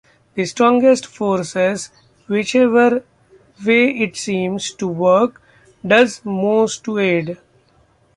[0.33, 1.91] The strongest forces,
[2.27, 3.03] whichever
[3.63, 5.39] way it seems to work,
[5.85, 7.37] does most to aid.